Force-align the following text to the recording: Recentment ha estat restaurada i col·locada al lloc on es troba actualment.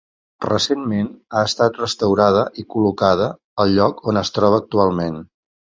Recentment 0.43 1.09
ha 1.35 1.43
estat 1.49 1.77
restaurada 1.83 2.47
i 2.63 2.67
col·locada 2.77 3.29
al 3.67 3.77
lloc 3.79 4.05
on 4.15 4.23
es 4.25 4.35
troba 4.41 4.61
actualment. 4.67 5.25